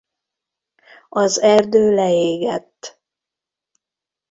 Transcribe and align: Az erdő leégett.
Az 1.09 1.37
erdő 1.41 1.91
leégett. 1.95 2.99